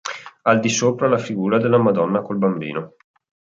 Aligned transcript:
Al 0.45 0.59
di 0.59 0.69
sopra 0.69 1.07
la 1.07 1.19
figura 1.19 1.59
della 1.59 1.77
Madonna 1.77 2.23
col 2.23 2.39
Bambino. 2.39 2.95